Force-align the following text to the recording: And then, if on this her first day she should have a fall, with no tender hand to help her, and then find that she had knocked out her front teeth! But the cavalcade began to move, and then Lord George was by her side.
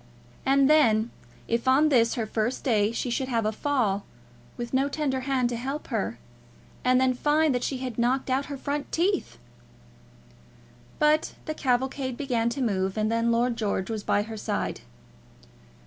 And 0.47 0.67
then, 0.67 1.11
if 1.47 1.67
on 1.67 1.89
this 1.89 2.15
her 2.15 2.25
first 2.25 2.63
day 2.63 2.91
she 2.91 3.11
should 3.11 3.27
have 3.27 3.45
a 3.45 3.51
fall, 3.51 4.03
with 4.57 4.73
no 4.73 4.89
tender 4.89 5.19
hand 5.19 5.47
to 5.49 5.55
help 5.55 5.89
her, 5.89 6.17
and 6.83 6.99
then 6.99 7.13
find 7.13 7.53
that 7.53 7.63
she 7.63 7.77
had 7.77 7.99
knocked 7.99 8.27
out 8.27 8.47
her 8.47 8.57
front 8.57 8.91
teeth! 8.91 9.37
But 10.97 11.35
the 11.45 11.53
cavalcade 11.53 12.17
began 12.17 12.49
to 12.49 12.63
move, 12.63 12.97
and 12.97 13.11
then 13.11 13.31
Lord 13.31 13.55
George 13.55 13.91
was 13.91 14.01
by 14.01 14.23
her 14.23 14.37
side. 14.37 14.81